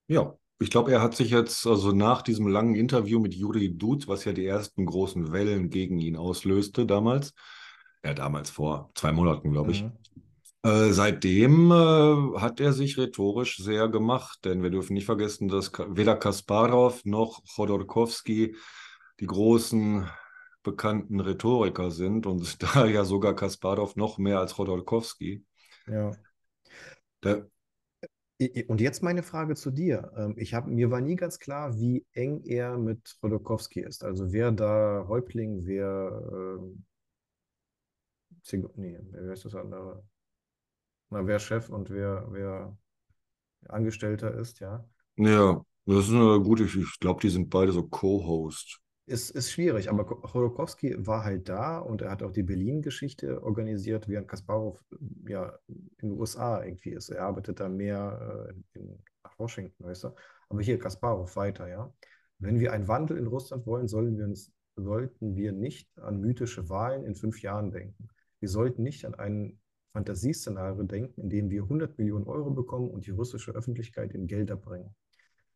[0.09, 0.39] ja.
[0.61, 4.25] Ich glaube, er hat sich jetzt, also nach diesem langen Interview mit Juri Dud, was
[4.25, 7.35] ja die ersten großen Wellen gegen ihn auslöste damals,
[8.05, 9.93] ja, damals vor zwei Monaten, glaube ich, Mhm.
[10.65, 15.71] Äh, seitdem äh, hat er sich rhetorisch sehr gemacht, denn wir dürfen nicht vergessen, dass
[15.89, 18.57] weder Kasparov noch Chodorkowski
[19.21, 20.09] die großen
[20.63, 25.45] bekannten Rhetoriker sind und da ja sogar Kasparov noch mehr als Chodorkowski.
[25.87, 26.13] Ja.
[27.23, 27.47] Der,
[28.69, 30.13] Und jetzt meine Frage zu dir.
[30.17, 34.05] Ähm, Ich hab, mir war nie ganz klar, wie eng er mit Chodorkowski ist.
[34.05, 36.59] Also wer da Häuptling, wer,
[38.43, 40.05] Zig- nee, wer ist das andere?
[41.11, 42.77] Na, wer Chef und wer, wer
[43.69, 44.85] Angestellter ist, ja.
[45.17, 48.81] ja, das ist eine gute, ich glaube, die sind beide so Co-Host.
[49.07, 53.43] Ist, ist schwierig, aber Ko- Chodorkowski war halt da und er hat auch die Berlin-Geschichte
[53.43, 54.83] organisiert, während Kasparov
[55.29, 57.11] ja in den USA irgendwie ist.
[57.11, 60.11] Er arbeitet da mehr äh, in, nach Washington, weißt du?
[60.49, 61.93] Aber hier Kasparov weiter, ja.
[62.39, 66.71] Wenn wir einen Wandel in Russland wollen, sollen wir uns, sollten wir nicht an mythische
[66.71, 68.09] Wahlen in fünf Jahren denken.
[68.41, 69.61] Wir sollten nicht an ein
[69.93, 74.57] Fantasieszenario denken, in dem wir 100 Millionen Euro bekommen und die russische Öffentlichkeit in Gelder
[74.57, 74.95] bringen.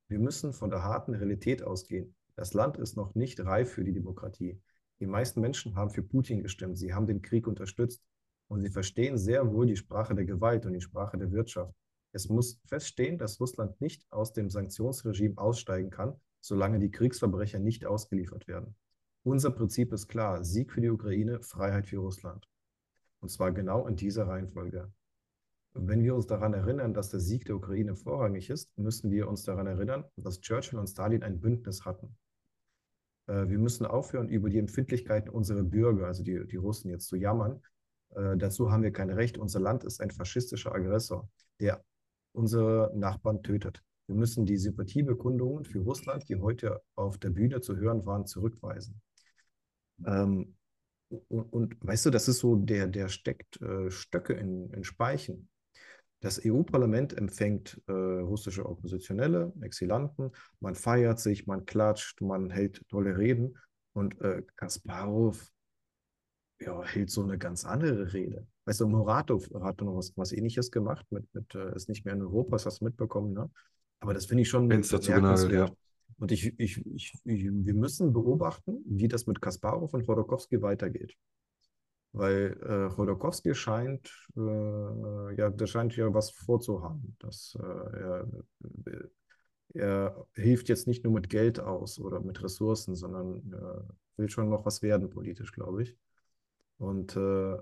[0.08, 2.14] Wir müssen von der harten Realität ausgehen.
[2.38, 4.62] Das Land ist noch nicht reif für die Demokratie.
[5.00, 6.78] Die meisten Menschen haben für Putin gestimmt.
[6.78, 8.00] Sie haben den Krieg unterstützt.
[8.46, 11.74] Und sie verstehen sehr wohl die Sprache der Gewalt und die Sprache der Wirtschaft.
[12.12, 17.84] Es muss feststehen, dass Russland nicht aus dem Sanktionsregime aussteigen kann, solange die Kriegsverbrecher nicht
[17.84, 18.76] ausgeliefert werden.
[19.24, 22.48] Unser Prinzip ist klar, Sieg für die Ukraine, Freiheit für Russland.
[23.18, 24.92] Und zwar genau in dieser Reihenfolge.
[25.74, 29.42] Wenn wir uns daran erinnern, dass der Sieg der Ukraine vorrangig ist, müssen wir uns
[29.42, 32.16] daran erinnern, dass Churchill und Stalin ein Bündnis hatten.
[33.28, 37.16] Äh, wir müssen aufhören, über die Empfindlichkeiten unserer Bürger, also die, die Russen, jetzt zu
[37.16, 37.62] jammern.
[38.16, 39.38] Äh, dazu haben wir kein Recht.
[39.38, 41.28] Unser Land ist ein faschistischer Aggressor,
[41.60, 41.84] der
[42.32, 43.82] unsere Nachbarn tötet.
[44.06, 49.00] Wir müssen die Sympathiebekundungen für Russland, die heute auf der Bühne zu hören waren, zurückweisen.
[50.06, 50.54] Ähm,
[51.08, 55.48] und, und, weißt du, das ist so, der, der steckt äh, Stöcke in, in Speichen.
[56.20, 63.16] Das EU-Parlament empfängt äh, russische Oppositionelle, Exilanten, man feiert sich, man klatscht, man hält tolle
[63.16, 63.56] Reden
[63.92, 65.48] und äh, Kasparov
[66.60, 68.46] ja, hält so eine ganz andere Rede.
[68.64, 72.14] Weißt du, Muratov hat noch was, was ähnliches gemacht, mit, mit äh, ist nicht mehr
[72.14, 73.50] in Europa, hast du das mitbekommen, ne?
[74.00, 75.70] Aber das finde ich schon Fenster zugenagelt, ja.
[76.18, 81.14] Und ich, ich, ich, wir müssen beobachten, wie das mit Kasparov und Chodorkowski weitergeht.
[82.12, 87.16] Weil äh, Chodorkowski scheint, äh, ja, der scheint ja was vorzuhaben.
[87.18, 88.28] Dass, äh, er,
[89.74, 94.48] er hilft jetzt nicht nur mit Geld aus oder mit Ressourcen, sondern äh, will schon
[94.48, 95.96] noch was werden politisch, glaube ich.
[96.78, 97.56] Und äh,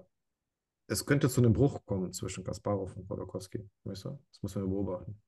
[0.88, 3.68] es könnte zu einem Bruch kommen zwischen Kasparov und Chodorkowski.
[3.84, 4.18] Weißt du?
[4.30, 5.20] Das müssen wir beobachten.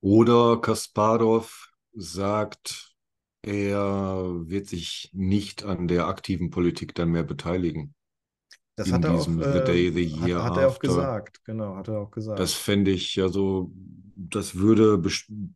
[0.00, 2.94] Oder Kasparov sagt,
[3.42, 7.94] er wird sich nicht an der aktiven Politik dann mehr beteiligen.
[8.76, 12.38] Das hat er, auch, äh, hat, hat er auch gesagt, genau, hat er auch gesagt.
[12.40, 13.70] Das fände ich, also,
[14.16, 15.00] das würde,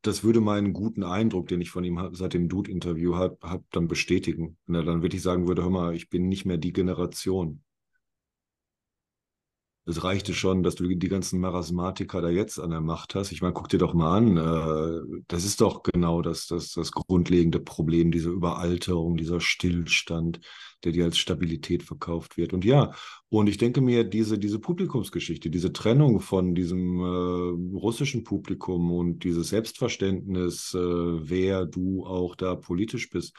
[0.03, 3.89] das würde meinen guten Eindruck, den ich von ihm seit dem Dude-Interview habe, hab, dann
[3.89, 4.57] bestätigen.
[4.67, 7.63] Wenn er dann wirklich sagen würde, hör mal, ich bin nicht mehr die Generation.
[9.89, 13.33] Es reichte schon, dass du die ganzen Marasmatiker da jetzt an der Macht hast.
[13.33, 14.37] Ich meine, guck dir doch mal an.
[14.37, 20.41] Äh, das ist doch genau das, das, das grundlegende Problem, diese Überalterung, dieser Stillstand,
[20.85, 22.53] der dir als Stabilität verkauft wird.
[22.53, 22.93] Und ja,
[23.31, 29.25] und ich denke mir, diese, diese Publikumsgeschichte, diese Trennung von diesem äh, russischen Publikum und
[29.25, 33.35] dieses Selbstverständnis, äh, wer du auch da politisch bist,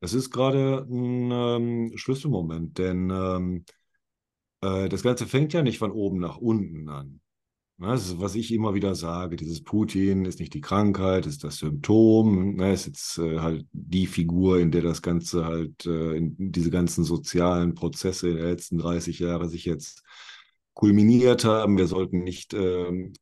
[0.00, 3.64] das ist gerade ein ähm, Schlüsselmoment, denn ähm,
[4.66, 7.20] äh, das Ganze fängt ja nicht von oben nach unten an.
[7.78, 11.58] Das ist, was ich immer wieder sage, dieses Putin ist nicht die Krankheit, ist das
[11.58, 16.70] Symptom, ne, ist jetzt äh, halt die Figur, in der das Ganze halt, äh, diese
[16.70, 20.02] ganzen sozialen Prozesse in den letzten 30 Jahren sich jetzt
[20.72, 21.76] kulminiert haben.
[21.76, 23.12] Wir sollten nicht ähm,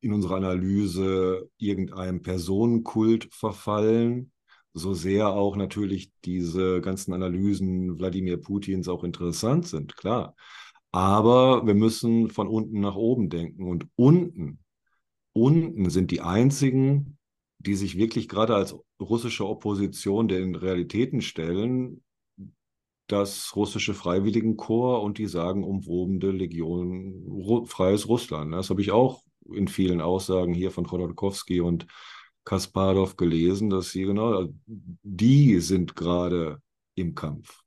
[0.00, 4.30] in unserer Analyse irgendeinem Personenkult verfallen,
[4.74, 10.36] so sehr auch natürlich diese ganzen Analysen Wladimir Putins auch interessant sind, klar.
[10.90, 13.68] Aber wir müssen von unten nach oben denken.
[13.68, 14.60] Und unten,
[15.32, 17.18] unten sind die einzigen,
[17.58, 22.02] die sich wirklich gerade als russische Opposition den Realitäten stellen,
[23.08, 28.52] das russische Freiwilligenkorps und die sagenumwobene Legion Freies Russland.
[28.52, 31.86] Das habe ich auch in vielen Aussagen hier von Khodorkovsky und
[32.44, 36.60] Kasparov gelesen, dass sie genau, die sind gerade
[36.94, 37.62] im Kampf.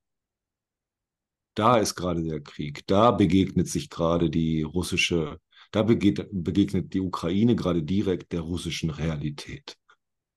[1.62, 2.88] Da ist gerade der Krieg.
[2.88, 8.90] Da begegnet sich gerade die russische, da begegnet, begegnet die Ukraine gerade direkt der russischen
[8.90, 9.78] Realität.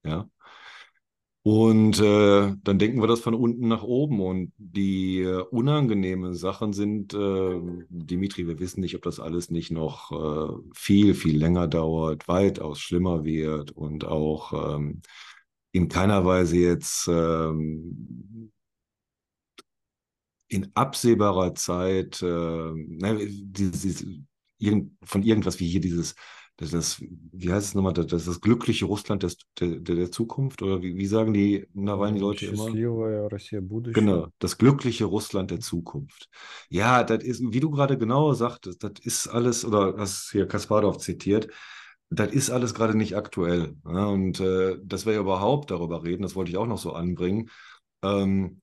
[0.04, 0.28] Ja.
[1.42, 4.20] Und äh, dann denken wir das von unten nach oben.
[4.20, 7.58] Und die äh, unangenehmen Sachen sind, äh,
[7.88, 12.80] Dimitri, wir wissen nicht, ob das alles nicht noch äh, viel, viel länger dauert, weitaus
[12.80, 15.00] schlimmer wird und auch ähm,
[15.72, 18.33] in keiner Weise jetzt ähm,
[20.54, 24.06] in absehbarer Zeit äh, ne, dieses,
[25.02, 26.14] von irgendwas wie hier dieses,
[26.56, 30.62] das, das wie heißt es nochmal, das, das, das glückliche Russland des, der, der Zukunft
[30.62, 32.78] oder wie, wie sagen die Nawalny-Leute immer?
[33.92, 36.28] Genau, das glückliche Russland der Zukunft.
[36.68, 40.98] Ja, das ist, wie du gerade genau sagtest, das ist alles, oder hast hier Kasparov
[40.98, 41.48] zitiert,
[42.10, 43.76] das ist alles gerade nicht aktuell.
[43.84, 47.50] Ja, und äh, dass wir überhaupt darüber reden, das wollte ich auch noch so anbringen.
[48.02, 48.62] Ähm,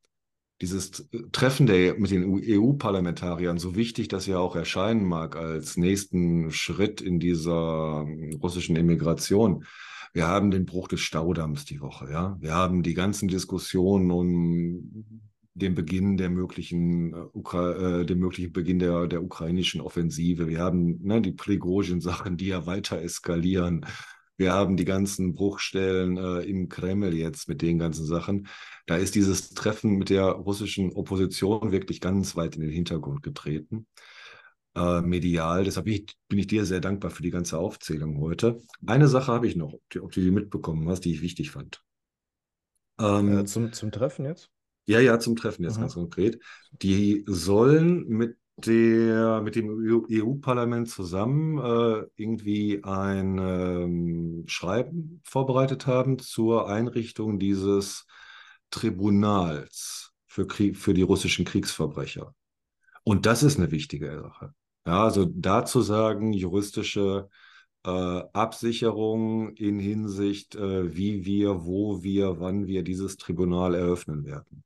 [0.62, 6.52] dieses Treffen der, mit den EU-Parlamentariern, so wichtig das ja auch erscheinen mag als nächsten
[6.52, 9.66] Schritt in dieser ähm, russischen Immigration,
[10.14, 12.38] wir haben den Bruch des Staudamms die Woche, ja.
[12.40, 15.06] Wir haben die ganzen Diskussionen um
[15.54, 20.48] den Beginn der möglichen, äh, Ukra äh, den möglichen Beginn der, der ukrainischen Offensive.
[20.48, 23.86] Wir haben ne, die Prigozhin-Sachen, die ja weiter eskalieren.
[24.38, 28.48] Wir haben die ganzen Bruchstellen äh, im Kreml jetzt mit den ganzen Sachen.
[28.88, 33.88] Da ist dieses Treffen mit der russischen Opposition wirklich ganz weit in den Hintergrund getreten.
[34.76, 35.64] äh, medial.
[35.64, 38.62] Deshalb bin ich, bin ich, dir sehr dankbar für die ganze Aufzählung heute.
[38.86, 41.84] Eine Sache habe ich noch, ob, du die mitbekommen hast, die ich wichtig fand.
[43.00, 44.50] Ähm, äh, zum, zum Treffen jetzt?
[44.86, 45.82] Ja, ja, zum Treffen jetzt mhm.
[45.82, 46.40] ganz konkret.
[46.72, 56.20] Die sollen mit der, mit dem EU-Parlament zusammen äh, irgendwie ein ähm, Schreiben vorbereitet haben
[56.20, 58.06] zur Einrichtung dieses
[58.70, 62.34] Tribunals für, Krieg, für die russischen Kriegsverbrecher.
[63.04, 64.54] Und das ist eine wichtige Sache.
[64.86, 67.30] Ja, also dazu sagen, juristische
[67.86, 74.64] äh, Absicherung in Hinsicht, äh, wie wir, wo wir, wann wir dieses Tribunal eröffnen werden.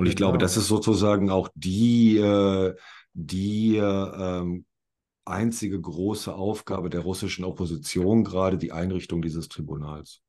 [0.00, 0.28] Und ich genau.
[0.28, 2.74] glaube, das ist sozusagen auch die, äh,
[3.12, 4.62] die äh,
[5.26, 10.22] einzige große Aufgabe der russischen Opposition, gerade die Einrichtung dieses Tribunals.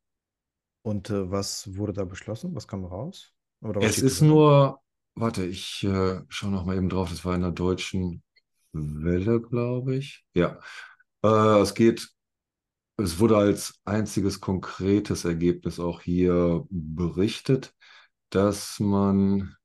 [0.83, 2.53] Und äh, was wurde da beschlossen?
[2.55, 3.33] Was kam raus?
[3.79, 4.79] es ist nur,
[5.15, 8.23] warte, ich äh, schaue noch mal eben drauf, das war in der deutschen
[8.73, 10.25] Welle, glaube ich.
[10.33, 10.59] Ja,
[11.23, 12.09] äh, es geht,
[12.97, 17.73] es wurde als einziges konkretes Ergebnis auch hier berichtet,
[18.31, 19.55] dass man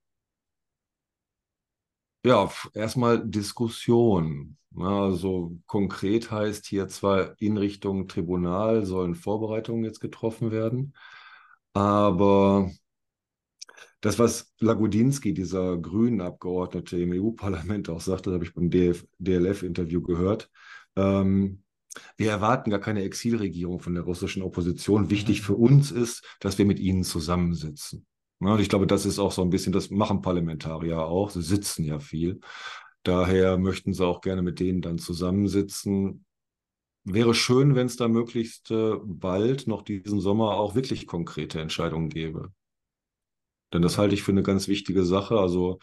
[2.26, 4.56] ja, erstmal Diskussion.
[4.76, 10.94] Also konkret heißt hier zwar in Richtung Tribunal sollen Vorbereitungen jetzt getroffen werden,
[11.72, 12.70] aber
[14.00, 20.50] das, was Lagudinski, dieser grünen Abgeordnete im EU-Parlament auch sagte, habe ich beim DLF-Interview gehört,
[20.96, 21.62] ähm,
[22.16, 25.10] wir erwarten gar keine Exilregierung von der russischen Opposition.
[25.10, 25.44] Wichtig mhm.
[25.44, 28.06] für uns ist, dass wir mit ihnen zusammensitzen.
[28.40, 31.30] Ja, und ich glaube, das ist auch so ein bisschen, das machen Parlamentarier auch.
[31.30, 32.40] Sie sitzen ja viel.
[33.02, 36.24] Daher möchten sie auch gerne mit denen dann zusammensitzen.
[37.04, 42.10] Wäre schön, wenn es da möglichst äh, bald noch diesen Sommer auch wirklich konkrete Entscheidungen
[42.10, 42.52] gäbe.
[43.72, 45.38] Denn das halte ich für eine ganz wichtige Sache.
[45.38, 45.78] Also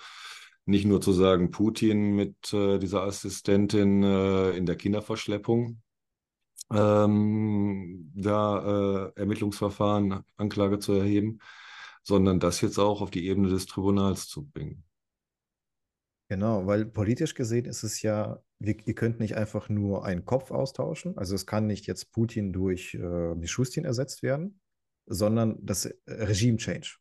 [0.65, 5.81] nicht nur zu sagen, Putin mit äh, dieser Assistentin äh, in der Kinderverschleppung,
[6.71, 11.39] ähm, da äh, Ermittlungsverfahren, Anklage zu erheben,
[12.03, 14.83] sondern das jetzt auch auf die Ebene des Tribunals zu bringen.
[16.29, 20.51] Genau, weil politisch gesehen ist es ja, wir, ihr könnt nicht einfach nur einen Kopf
[20.51, 21.17] austauschen.
[21.17, 24.59] Also es kann nicht jetzt Putin durch äh, Mischustin ersetzt werden,
[25.05, 26.97] sondern das Regime-Change.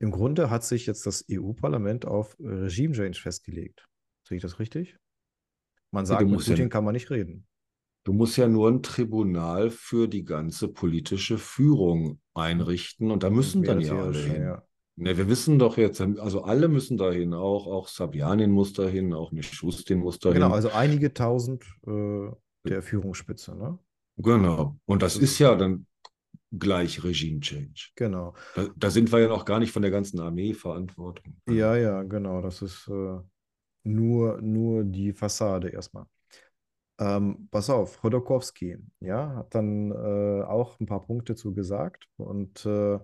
[0.00, 3.88] Im Grunde hat sich jetzt das EU-Parlament auf Regime-Change festgelegt.
[4.28, 4.96] Sehe ich das richtig?
[5.90, 7.47] Man sagt, mit Putin ja, kann man nicht reden.
[8.08, 13.62] Du musst ja nur ein Tribunal für die ganze politische Führung einrichten und da müssen
[13.62, 14.42] dann ja alle hin.
[14.44, 14.62] Ja.
[14.96, 19.30] Ne, wir wissen doch jetzt, also alle müssen dahin, auch, auch Sabjanin muss dahin, auch
[19.30, 20.40] Mischustin muss dahin.
[20.40, 22.30] Genau, also einige tausend äh,
[22.66, 23.78] der Führungsspitze, ne?
[24.16, 24.80] Genau.
[24.86, 25.84] Und das, ist ja dann
[26.50, 27.90] gleich Regime Change.
[27.94, 28.32] Genau.
[28.54, 31.34] Da, da, sind wir ja noch gar nicht von der ganzen Armee verantwortlich.
[31.46, 32.40] Ja, ja, genau.
[32.40, 33.18] Das ist äh,
[33.82, 36.06] nur, nur die Fassade erstmal.
[37.00, 42.66] Ähm, pass auf, Chodorkowski, ja, hat dann äh, auch ein paar Punkte zu gesagt und
[42.66, 42.98] äh,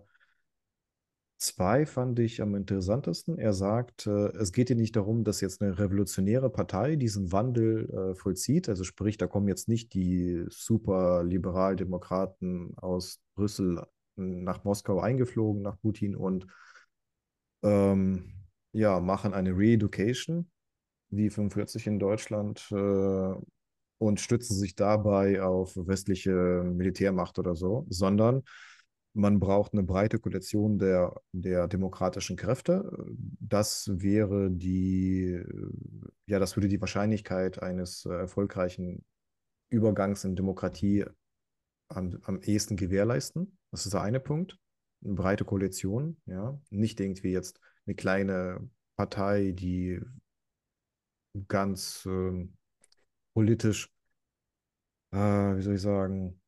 [1.39, 3.39] zwei fand ich am interessantesten.
[3.39, 7.89] Er sagt, äh, es geht hier nicht darum, dass jetzt eine revolutionäre Partei diesen Wandel
[7.91, 8.69] äh, vollzieht.
[8.69, 15.79] Also sprich, da kommen jetzt nicht die super Liberaldemokraten aus Brüssel nach Moskau eingeflogen, nach
[15.81, 16.47] Putin und
[17.63, 18.33] ähm,
[18.73, 20.51] ja, machen eine Re-Education,
[21.11, 23.35] wie 45 in Deutschland, äh,
[24.05, 28.43] und stützen sich dabei auf westliche Militärmacht oder so, sondern
[29.15, 32.91] man braucht eine breite Koalition der, der demokratischen Kräfte.
[33.41, 35.41] Das wäre die,
[36.27, 39.05] ja, das würde die Wahrscheinlichkeit eines erfolgreichen
[39.71, 41.05] Übergangs in Demokratie
[41.89, 43.57] am, am ehesten gewährleisten.
[43.71, 44.59] Das ist der eine Punkt.
[45.05, 46.59] Eine breite Koalition, ja.
[46.71, 50.01] Nicht irgendwie jetzt eine kleine Partei, die
[51.49, 52.49] ganz äh,
[53.35, 53.94] politisch,
[55.15, 56.41] äh, wie soll ich sagen,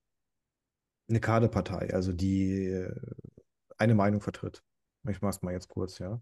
[1.08, 2.94] eine Kaderpartei, also die äh,
[3.78, 4.62] eine Meinung vertritt.
[5.08, 6.20] Ich mache es mal jetzt kurz, ja.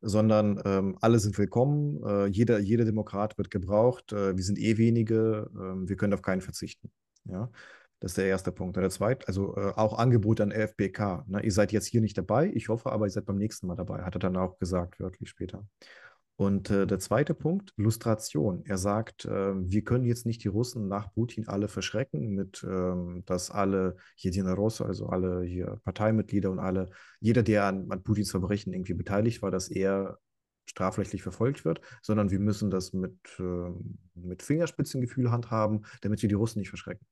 [0.00, 4.76] Sondern ähm, alle sind willkommen, äh, jeder, jeder Demokrat wird gebraucht, äh, wir sind eh
[4.76, 6.92] wenige, äh, wir können auf keinen verzichten.
[7.24, 7.50] Ja.
[8.00, 8.76] Das ist der erste Punkt.
[8.76, 11.24] Und der zweite, also äh, auch Angebot an FBK.
[11.26, 11.42] Ne?
[11.42, 14.02] Ihr seid jetzt hier nicht dabei, ich hoffe aber, ihr seid beim nächsten Mal dabei,
[14.02, 15.66] hat er dann auch gesagt, wörtlich später.
[16.38, 18.62] Und äh, der zweite Punkt, Lustration.
[18.64, 23.24] Er sagt, äh, wir können jetzt nicht die Russen nach Putin alle verschrecken, mit ähm,
[23.26, 28.30] dass alle Jedina Rossa, also alle hier Parteimitglieder und alle, jeder, der an, an Putins
[28.30, 30.20] Verbrechen irgendwie beteiligt war, dass er
[30.64, 33.72] strafrechtlich verfolgt wird, sondern wir müssen das mit, äh,
[34.14, 37.04] mit Fingerspitzengefühl handhaben, damit wir die Russen nicht verschrecken.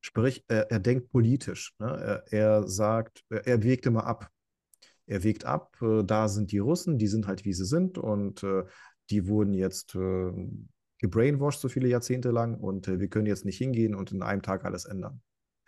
[0.00, 1.74] Sprich, er, er denkt politisch.
[1.78, 2.22] Ne?
[2.30, 4.30] Er, er, sagt, er wägt immer ab.
[5.06, 8.42] Er wägt ab, äh, da sind die Russen, die sind halt wie sie sind und
[8.42, 8.64] äh,
[9.10, 10.32] die wurden jetzt äh,
[10.98, 14.42] gebrainwashed so viele Jahrzehnte lang und äh, wir können jetzt nicht hingehen und in einem
[14.42, 15.20] Tag alles ändern.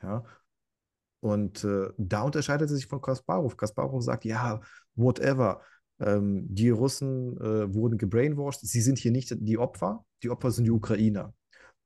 [0.03, 0.25] Ja.
[1.21, 3.57] Und äh, da unterscheidet er sich von Kasparov.
[3.57, 4.61] Kasparov sagt, ja,
[4.95, 5.63] whatever.
[5.99, 8.61] Ähm, die Russen äh, wurden gebrainwashed.
[8.61, 10.05] Sie sind hier nicht die Opfer.
[10.23, 11.35] Die Opfer sind die Ukrainer.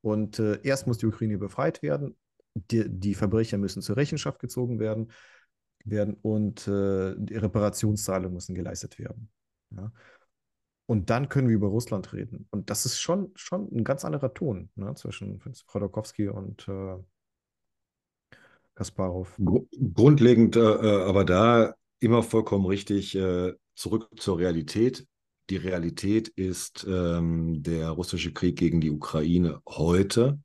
[0.00, 2.16] Und erst muss die Ukraine befreit werden.
[2.54, 5.10] Die, die, Verbrecher müssen zur Rechenschaft gezogen werden,
[5.90, 9.30] werden und äh, die Reparationszahlungen müssen geleistet werden.
[9.70, 9.92] Ja.
[10.86, 12.46] Und dann können wir über Russland reden.
[12.50, 16.96] Und das ist schon, schon ein ganz anderer Ton ne, zwischen Chodorkowski und äh,
[18.74, 19.38] Kasparov.
[19.94, 25.06] Grundlegend, äh, äh, aber da immer vollkommen richtig, äh, zurück zur Realität.
[25.50, 30.38] Die Realität ist ähm, der russische Krieg gegen die Ukraine heute.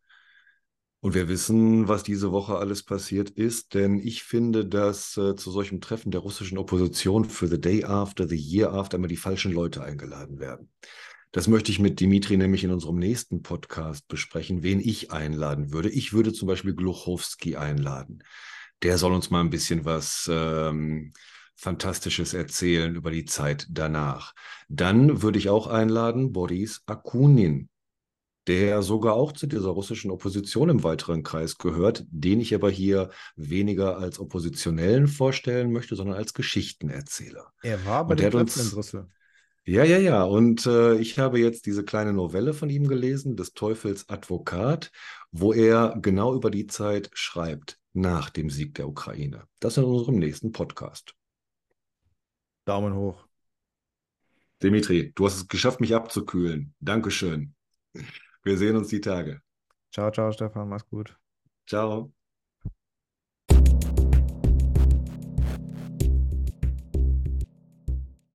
[1.04, 5.52] Und wir wissen, was diese Woche alles passiert ist, denn ich finde, dass äh, zu
[5.52, 9.52] solchem Treffen der russischen Opposition für The Day After, The Year After immer die falschen
[9.52, 10.72] Leute eingeladen werden.
[11.34, 15.90] Das möchte ich mit Dimitri nämlich in unserem nächsten Podcast besprechen, wen ich einladen würde.
[15.90, 18.24] Ich würde zum Beispiel Gluchowski einladen.
[18.82, 21.12] Der soll uns mal ein bisschen was ähm,
[21.58, 24.34] Fantastisches erzählen über die Zeit danach.
[24.70, 27.68] Dann würde ich auch einladen Boris Akunin
[28.48, 33.10] der sogar auch zu dieser russischen Opposition im weiteren Kreis gehört, den ich aber hier
[33.36, 37.54] weniger als Oppositionellen vorstellen möchte, sondern als Geschichtenerzähler.
[37.62, 39.08] Er war bei den Treffen in Brüssel.
[39.66, 40.24] Ja, ja, ja.
[40.24, 44.92] Und äh, ich habe jetzt diese kleine Novelle von ihm gelesen, des Teufels Advokat,
[45.32, 49.48] wo er genau über die Zeit schreibt, nach dem Sieg der Ukraine.
[49.60, 51.16] Das in unserem nächsten Podcast.
[52.66, 53.26] Daumen hoch.
[54.62, 56.74] Dimitri, du hast es geschafft, mich abzukühlen.
[56.80, 57.56] Dankeschön.
[58.44, 59.42] Wir sehen uns die Tage.
[59.94, 60.68] Ciao, ciao, Stefan.
[60.68, 61.18] Mach's gut.
[61.68, 62.14] Ciao.